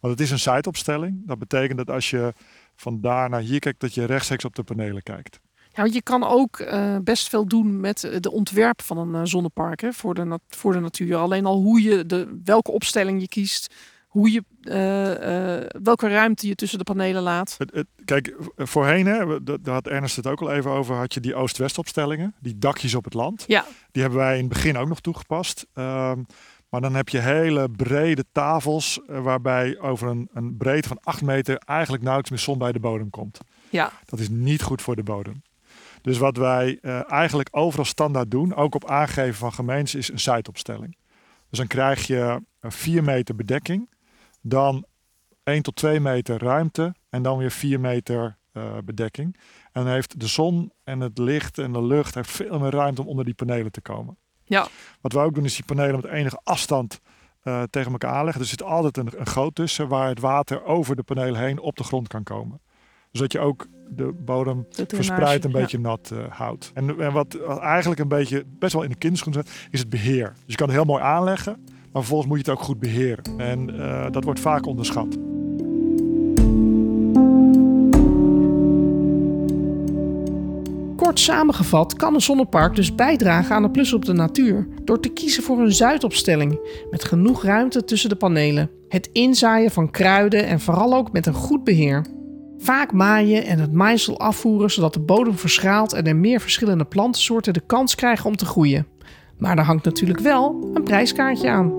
[0.00, 1.26] Want het is een siteopstelling.
[1.26, 2.34] Dat betekent dat als je
[2.76, 5.40] van daar naar hier kijkt, dat je rechtstreeks op de panelen kijkt.
[5.54, 6.64] Ja, want je kan ook
[7.02, 11.16] best veel doen met de ontwerp van een zonnepark hè, voor, de voor de natuur.
[11.16, 13.74] Alleen al hoe je de, welke opstelling je kiest,
[14.10, 17.54] hoe je, eh, eh, welke ruimte je tussen de panelen laat.
[17.58, 21.20] Het, het- kijk, voorheen, hè, daar had Ernest het ook al even over, had je
[21.20, 23.44] die Oost-West opstellingen, die dakjes op het land.
[23.46, 23.64] Ja.
[23.92, 25.66] Die hebben wij in het begin ook nog toegepast.
[25.74, 26.22] Ehm,
[26.68, 31.22] Maar dan heb je hele brede tafels eh, waarbij over een, een breedte van 8
[31.22, 33.38] meter eigenlijk nauwelijks meer zon bij de bodem komt.
[33.70, 33.92] Ja.
[34.04, 35.42] Dat is niet goed voor de bodem.
[36.02, 40.96] Dus wat wij eigenlijk overal standaard doen, ook op aangeven van gemeentes, is een siteopstelling.
[41.48, 43.88] Dus dan krijg je 4 meter bedekking,
[44.40, 44.84] dan
[45.42, 49.36] 1 tot 2 meter ruimte en dan weer 4 meter uh, bedekking.
[49.72, 53.00] En dan heeft de zon en het licht en de lucht heeft veel meer ruimte
[53.00, 54.16] om onder die panelen te komen.
[54.44, 54.66] Ja.
[55.00, 57.00] Wat we ook doen is die panelen met enige afstand
[57.44, 58.42] uh, tegen elkaar aanleggen.
[58.42, 61.76] Er zit altijd een, een goot tussen waar het water over de panelen heen op
[61.76, 62.60] de grond kan komen.
[63.12, 66.70] Zodat je ook de bodem verspreid een beetje nat uh, houdt.
[66.74, 69.88] En, en wat, wat, eigenlijk een beetje best wel in de kinderschoen zit, is het
[69.88, 70.32] beheer.
[70.32, 73.24] Dus je kan het heel mooi aanleggen, maar vervolgens moet je het ook goed beheren.
[73.36, 75.18] En uh, dat wordt vaak onderschat.
[80.96, 85.08] Kort samengevat kan een zonnepark dus bijdragen aan de plus op de natuur door te
[85.08, 88.70] kiezen voor een zuidopstelling met genoeg ruimte tussen de panelen.
[88.88, 92.06] Het inzaaien van kruiden en vooral ook met een goed beheer.
[92.58, 97.52] Vaak maaien en het maaisel afvoeren zodat de bodem verschraalt en er meer verschillende plantensoorten
[97.52, 98.86] de kans krijgen om te groeien.
[99.40, 101.78] Maar daar hangt natuurlijk wel een prijskaartje aan.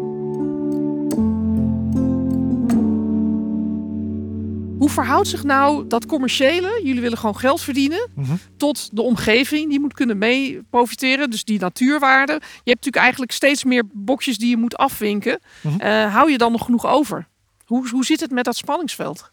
[4.78, 8.40] Hoe verhoudt zich nou dat commerciële, jullie willen gewoon geld verdienen, mm -hmm.
[8.58, 12.34] tot de omgeving die moet kunnen mee profiteren, dus die natuurwaarde.
[12.34, 15.40] Je hebt natuurlijk eigenlijk steeds meer bokjes die je moet afwinken.
[15.62, 15.82] Mm -hmm.
[15.82, 17.28] uh, hou je dan nog genoeg over?
[17.66, 19.30] Hoe, hoe zit het met dat spanningsveld?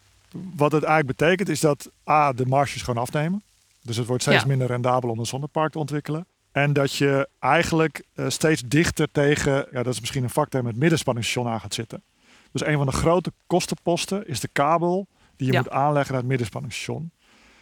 [0.55, 3.43] Wat het eigenlijk betekent is dat A, de marges gewoon afnemen.
[3.83, 4.47] Dus het wordt steeds ja.
[4.47, 6.25] minder rendabel om een zonnepark te ontwikkelen.
[6.59, 10.75] En dat je eigenlijk uh, steeds dichter tegen, ja, dat is misschien een vakterm, het
[10.75, 12.03] middenspanningsstation aan gaat zitten.
[12.51, 15.59] Dus een van de grote kostenposten is de kabel die je ja.
[15.59, 17.11] moet aanleggen naar het middenspanningsstation.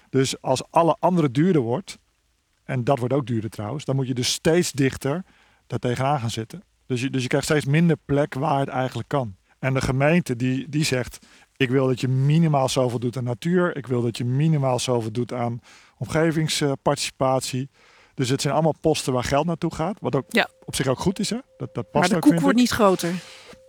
[0.10, 1.98] Dus als alle andere duurder wordt,
[2.64, 5.24] en dat wordt ook duurder trouwens, dan moet je dus steeds dichter
[5.68, 6.64] daar tegenaan gaan zitten.
[6.86, 9.36] Dus je, dus je krijgt steeds minder plek waar het eigenlijk kan.
[9.60, 11.26] En de gemeente die, die zegt,
[11.58, 15.12] ik wil dat je minimaal zoveel doet aan natuur, ik wil dat je minimaal zoveel
[15.12, 15.62] doet aan
[15.98, 17.70] omgevingsparticipatie.
[18.18, 20.50] Dus het zijn allemaal posten waar geld naartoe gaat, wat ook ja.
[20.66, 21.30] op zich ook goed is.
[21.30, 21.38] Hè?
[21.58, 23.14] Dat, dat past maar de ook, koek wordt niet groter.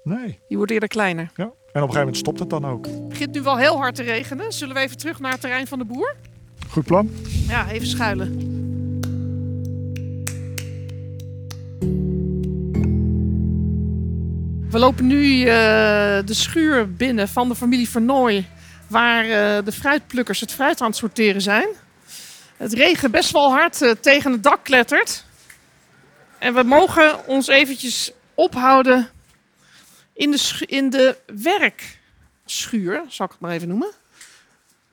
[0.04, 0.38] Nee.
[0.48, 1.30] Die wordt eerder kleiner.
[1.34, 1.42] Ja.
[1.42, 2.86] En op een gegeven moment stopt het dan ook.
[2.86, 4.52] Het begint nu wel heel hard te regenen.
[4.52, 6.14] Zullen we even terug naar het terrein van de boer?
[6.68, 7.10] Goed plan.
[7.48, 8.36] Ja, even schuilen.
[14.70, 15.46] We lopen nu uh,
[16.24, 18.46] de schuur binnen van de familie Vernooy,
[18.86, 21.68] waar uh, de fruitplukkers het fruit aan het sorteren zijn.
[22.58, 25.24] Het regen best wel hard uh, tegen het dak klettert.
[26.38, 29.08] En we mogen ons eventjes ophouden
[30.12, 33.90] in de, in de werkschuur, zal ik het maar even noemen.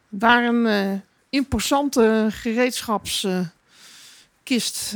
[0.09, 0.99] Waar een uh,
[1.29, 3.53] imposante gereedschapskist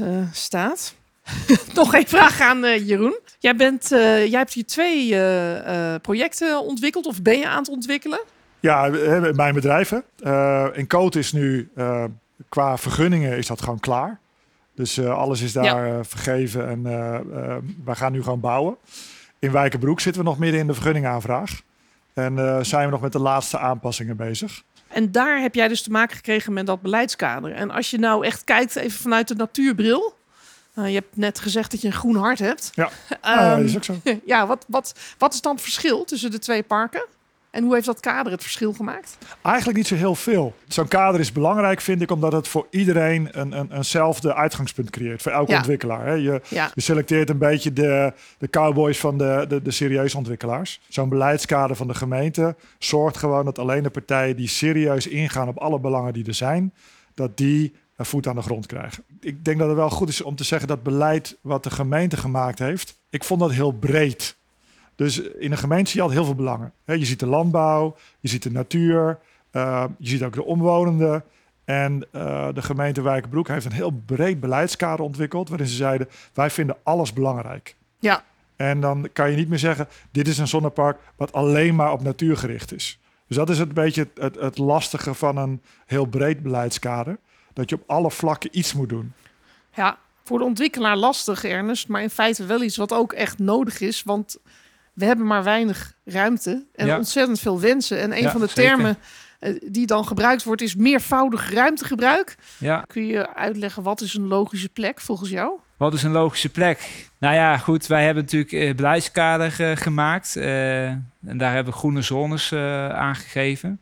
[0.01, 0.93] uh, staat.
[1.73, 3.19] Nog een vraag aan uh, Jeroen.
[3.39, 5.09] Jij, bent, jij hebt hier twee
[5.99, 8.19] projecten ontwikkeld, of ben je aan het ontwikkelen?
[8.59, 8.87] Ja,
[9.33, 10.03] mijn bedrijven.
[10.73, 11.71] in Coot is nu
[12.49, 14.19] qua vergunningen is dat gewoon klaar.
[14.75, 16.03] Dus alles is daar ja.
[16.03, 16.83] vergeven en
[17.83, 18.77] wij gaan nu gewoon bouwen.
[19.39, 21.61] In Wijkenbroek zitten we nog midden in de vergunningaanvraag.
[22.13, 24.63] En zijn we nog met de laatste aanpassingen bezig.
[24.89, 27.51] En daar heb jij dus te maken gekregen met dat beleidskader.
[27.51, 30.17] En als je nou echt kijkt, even vanuit de natuurbril.
[30.75, 32.71] Uh, je hebt net gezegd dat je een groen hart hebt.
[32.73, 32.89] Ja,
[33.57, 33.95] um, is ook zo.
[34.25, 37.05] Ja, wat, wat, wat is dan het verschil tussen de twee parken?
[37.51, 39.17] En hoe heeft dat kader het verschil gemaakt?
[39.41, 40.55] Eigenlijk niet zo heel veel.
[40.67, 45.21] Zo'n kader is belangrijk, vind ik, omdat het voor iedereen een, een, eenzelfde uitgangspunt creëert.
[45.21, 45.57] Voor elke ja.
[45.57, 46.05] ontwikkelaar.
[46.05, 46.13] Hè.
[46.13, 46.71] Je, ja.
[46.73, 50.79] je, selecteert een beetje de, de cowboys van de, de, de serieuze ontwikkelaars.
[50.87, 55.57] Zo'n beleidskader van de gemeente zorgt gewoon dat alleen de partijen die serieus ingaan op
[55.57, 56.73] alle belangen die er zijn,
[57.13, 59.03] dat die een voet aan de grond krijgen.
[59.19, 62.17] Ik denk dat het wel goed is om te zeggen dat beleid wat de gemeente
[62.17, 64.37] gemaakt heeft, ik vond dat heel breed.
[64.99, 66.73] Dus in een gemeente zie je altijd heel veel belangen.
[66.85, 69.19] je ziet de landbouw, je ziet de natuur,
[69.51, 71.23] uh, je ziet ook de omwonenden.
[71.65, 76.49] En uh, de gemeente Wijkenbroek heeft een heel breed beleidskader ontwikkeld, waarin ze zeiden: wij
[76.49, 77.75] vinden alles belangrijk.
[77.99, 78.23] Ja.
[78.55, 82.01] En dan kan je niet meer zeggen: dit is een zonnepark wat alleen maar op
[82.01, 82.99] natuur gericht is.
[83.27, 87.17] Dus dat is het beetje het, het, het lastige van een heel breed beleidskader.
[87.53, 89.13] Dat je op alle vlakken iets moet doen.
[89.73, 91.87] Ja, voor de ontwikkelaar lastig, Ernest.
[91.87, 94.03] Maar in feite wel iets wat ook echt nodig is.
[94.03, 94.37] Want
[94.99, 96.97] we hebben maar weinig ruimte en ja.
[96.97, 97.99] ontzettend veel wensen.
[97.99, 98.63] En een ja, van de zeker.
[98.63, 98.97] termen
[99.39, 102.35] uh, die dan gebruikt wordt is meervoudig ruimtegebruik.
[102.57, 102.83] Ja.
[102.87, 105.59] Kun je uitleggen wat is een logische plek volgens jou?
[105.77, 107.07] Wat is een logische plek?
[107.19, 110.35] Nou ja, goed, wij hebben natuurlijk uh, beleidskader uh, gemaakt.
[110.35, 112.53] en daar hebben we groene zones
[112.93, 113.81] aangegeven.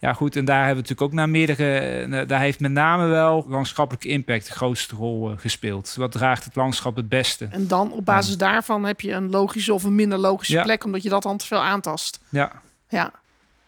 [0.00, 1.78] Ja, goed, en daar hebben we natuurlijk ook naar meerdere.
[2.20, 5.94] eh, Daar heeft met name wel landschappelijke impact de grootste rol eh, gespeeld.
[5.96, 7.48] Wat draagt het landschap het beste?
[7.50, 10.62] En dan op basis daarvan heb je een logische of een minder logische Ja.
[10.62, 12.20] plek, omdat je dat dan te veel aantast.
[12.28, 12.52] Ja,
[12.88, 13.12] Ja,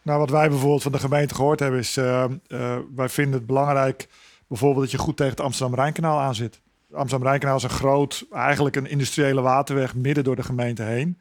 [0.01, 3.45] Nou, wat wij bijvoorbeeld van de gemeente gehoord hebben is, eh, eh, wij vinden het
[3.45, 4.07] belangrijk
[4.47, 6.59] bijvoorbeeld dat je goed tegen het Amsterdam-Rijnkanaal aan zit.
[6.93, 11.19] Amsterdam-Rijnkanaal is een groot, eigenlijk een industriële waterweg midden door de gemeente heen.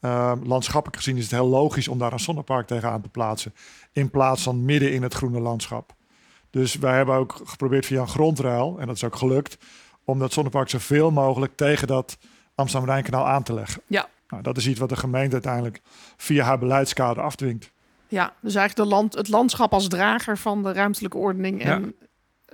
[0.00, 3.54] Eh, landschappelijk gezien is het heel logisch om daar een zonnepark tegenaan te plaatsen,
[3.92, 5.92] in plaats van midden in het groene landschap.
[6.50, 9.58] Dus wij hebben ook geprobeerd via een grondruil, en dat is ook gelukt,
[10.04, 12.18] om dat zonnepark zoveel mogelijk tegen dat
[12.54, 13.82] Amsterdam-Rijnkanaal aan te leggen.
[13.86, 14.08] Ja.
[14.28, 15.80] Nou, dat is iets wat de gemeente uiteindelijk
[16.16, 17.72] via haar beleidskader afdwingt.
[18.08, 18.34] ja.
[18.40, 21.94] dus eigenlijk de land, het landschap als drager van de ruimtelijke ordening en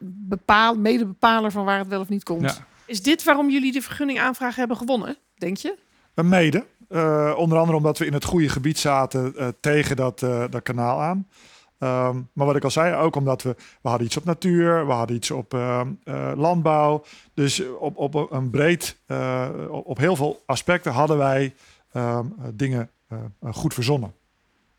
[0.03, 2.43] bepaal, mede-bepaler van waar het wel of niet komt.
[2.43, 2.67] Ja.
[2.87, 5.79] Is dit waarom jullie de vergunningaanvraag hebben gewonnen, denk je?
[6.15, 6.67] Een mede.
[6.89, 10.63] Eh, onder andere omdat we in het goede gebied zaten eh, tegen dat, eh, dat
[10.63, 11.27] kanaal aan.
[11.79, 14.93] Ehm, maar wat ik al zei, ook omdat we, we hadden iets op natuur, we
[14.93, 17.05] hadden iets op ehm, eh, landbouw.
[17.35, 18.97] Dus op, op een breed,
[19.71, 21.55] op, heel veel aspecten hadden wij
[21.93, 22.91] ehm, eh, dingen
[23.43, 24.15] goed verzonnen.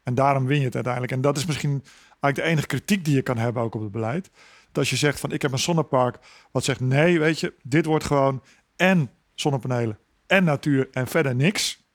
[0.04, 1.14] En daarom win je het uiteindelijk.
[1.14, 1.84] En dat is misschien
[2.20, 4.30] eigenlijk de enige kritiek die je kan hebben ook op het beleid.
[4.68, 6.20] Dat als je zegt van ik heb een zonnepark
[6.52, 8.44] wat zegt nee, weet je, dit wordt gewoon
[8.76, 11.87] en zonnepanelen en natuur en verder niks.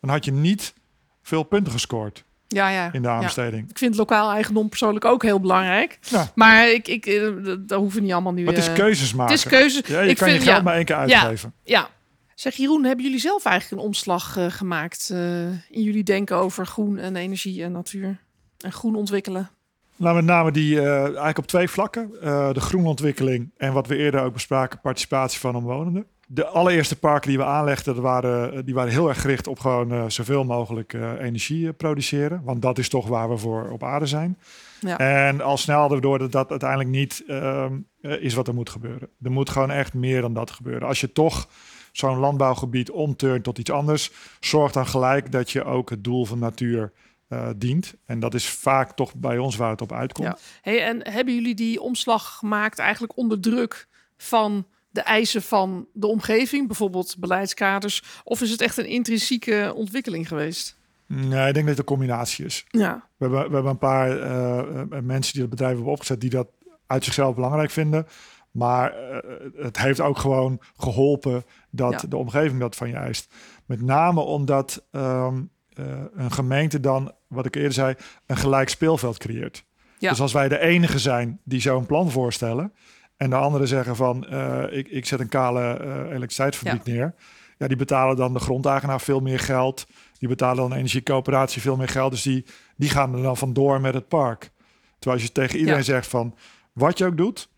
[0.00, 0.74] Dan had je niet
[1.22, 2.92] veel punten gescoord Ja, ja.
[2.92, 3.14] in de ja.
[3.14, 3.70] aanbesteding.
[3.70, 5.98] Ik vind lokaal eigendom persoonlijk ook heel belangrijk.
[6.00, 6.32] Ja.
[6.34, 7.22] Maar ik, ik, eh,
[7.66, 8.44] dat- hoeven niet allemaal nu.
[8.44, 9.34] Maar het is eh, keuzes maken.
[9.34, 9.82] Het is keuze.
[9.86, 11.52] Ja, je ik kan vind, je geld ja, maar één keer uitgeven.
[11.62, 11.88] ja.
[12.34, 16.66] Zeg Jeroen, hebben jullie zelf eigenlijk een omslag eh, gemaakt eh, in jullie denken over
[16.66, 18.18] groen en energie en natuur?
[18.58, 19.50] En groen ontwikkelen?
[19.96, 22.10] Nou, met name die eh, eigenlijk op twee vlakken.
[22.22, 26.06] Eh, de groenontwikkeling en wat we eerder ook bespraken, participatie van omwonenden.
[26.30, 29.92] De allereerste parken die we aanlegden, dat waren, die waren heel erg gericht op gewoon
[29.92, 32.40] eh, zoveel mogelijk eh, energie eh, produceren.
[32.44, 34.38] Want dat is toch waar we voor op aarde zijn.
[34.80, 34.98] Ja.
[34.98, 38.54] En al snel hadden we door dat dat uiteindelijk niet ehm, eh, is wat er
[38.54, 39.08] moet gebeuren.
[39.22, 40.88] Er moet gewoon echt meer dan dat gebeuren.
[40.88, 41.48] Als je toch
[41.92, 44.10] zo'n landbouwgebied omturnt tot iets anders,
[44.40, 46.92] zorg dan gelijk dat je ook het doel van natuur
[47.28, 47.94] eh, dient.
[48.06, 50.28] En dat is vaak toch bij ons waar het op uitkomt.
[50.28, 50.38] Ja.
[50.62, 56.06] Hey, en hebben jullie die omslag gemaakt eigenlijk onder druk van de eisen van de
[56.06, 58.02] omgeving, bijvoorbeeld beleidskaders?
[58.24, 60.76] Of is het echt een intrinsieke ontwikkeling geweest?
[61.06, 62.64] Nee, ik denk dat het een combinatie is.
[62.68, 66.20] Ja, We hebben, we hebben een paar eh, eh, mensen die het bedrijf hebben opgezet
[66.20, 66.48] die dat
[66.86, 68.06] uit zichzelf belangrijk vinden.
[68.50, 69.18] Maar eh,
[69.56, 72.08] het heeft ook gewoon geholpen dat Ja.
[72.08, 73.34] de omgeving dat van je eist.
[73.66, 77.94] Met name omdat ehm, eh, een gemeente dan, wat ik eerder zei,
[78.26, 79.64] een gelijk speelveld creëert.
[79.98, 80.10] Ja.
[80.10, 82.72] Dus als wij de enige zijn die zo'n plan voorstellen
[83.18, 87.14] en de anderen zeggen van eh, ik, ik zet een kale eh, elektriciteitsfabriek neer.
[87.58, 89.86] Ja, die betalen dan de grondeigenaar veel meer geld.
[90.18, 92.10] Die betalen dan de energiecoöperatie veel meer geld.
[92.10, 92.44] Dus die,
[92.76, 94.50] die gaan er dan vandoor met het park.
[94.98, 95.84] Terwijl als je tegen iedereen Ja.
[95.84, 96.34] zegt van
[96.72, 97.48] wat je ook doet,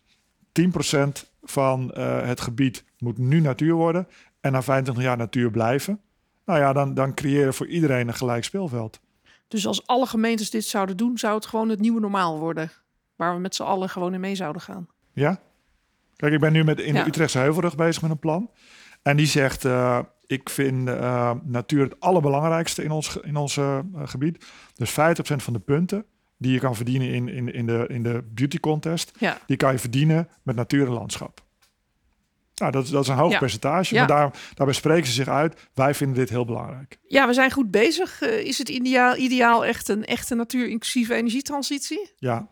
[0.51, 4.07] 10% van eh, het gebied moet nu natuur worden
[4.41, 6.01] en na 25 jaar natuur blijven.
[6.45, 8.99] Nou ja, dan, dan creëer je voor iedereen een gelijk speelveld.
[9.47, 12.71] dus als alle gemeentes dit zouden doen, zou het gewoon het nieuwe normaal worden.
[13.15, 14.87] Waar we met z'n allen gewoon in mee zouden gaan.
[15.13, 15.41] Ja?
[16.21, 17.01] Kijk, ik ben nu met, in Ja.
[17.03, 18.49] de Utrechtse Heuvelrug bezig met een plan.
[19.01, 23.79] En die zegt, eh, ik vind eh, natuur het allerbelangrijkste in ons, in ons eh,
[24.03, 24.45] gebied.
[24.75, 24.93] Dus 50%
[25.43, 26.05] van de punten
[26.37, 29.37] die je kan verdienen in, in, in, de, in de beauty contest, Ja.
[29.47, 31.41] die kan je verdienen met natuur en landschap.
[32.55, 33.37] Nou, dat, is- dat is een hoog Ja.
[33.39, 33.99] percentage, Ja.
[33.99, 35.69] maar daar, daarbij spreken ze zich uit.
[35.73, 36.97] Wij vinden dit heel belangrijk.
[37.07, 38.21] Ja, we zijn goed bezig.
[38.21, 42.11] Is het ideaal, ideaal echt een echte natuur-inclusieve energietransitie?
[42.17, 42.47] Ja,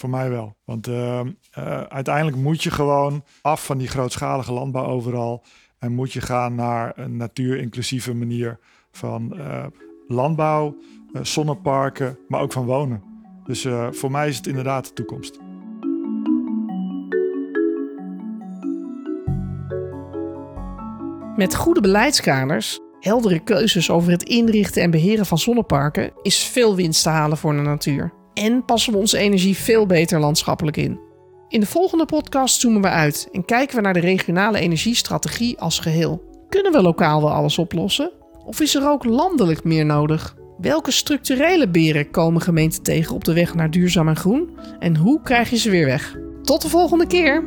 [0.00, 0.56] voor mij wel.
[0.64, 5.44] Want ehm, eh, uiteindelijk moet je gewoon af van die grootschalige landbouw overal.
[5.78, 8.58] En moet je gaan naar een natuur-inclusieve manier
[8.92, 9.66] van eh,
[10.06, 10.76] landbouw,
[11.12, 13.02] eh, zonneparken, maar ook van wonen.
[13.44, 15.38] Dus voor mij is het inderdaad de toekomst.
[21.36, 27.02] Met goede beleidskaders, heldere keuzes over het inrichten en beheren van zonneparken is veel winst
[27.02, 28.19] te halen voor de natuur.
[28.34, 31.00] En passen we onze energie veel beter landschappelijk in.
[31.48, 35.78] In de volgende podcast zoomen we uit en kijken we naar de regionale energiestrategie als
[35.78, 36.22] geheel.
[36.48, 38.10] Kunnen we lokaal wel alles oplossen?
[38.44, 40.36] Of is er ook landelijk meer nodig?
[40.58, 44.50] Welke structurele beren komen gemeenten tegen op de weg naar duurzaam en groen?
[44.78, 46.16] En hoe krijg je ze weer weg?
[46.42, 47.44] Tot de volgende keer!